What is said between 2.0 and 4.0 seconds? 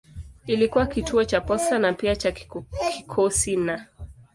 cha kikosi na.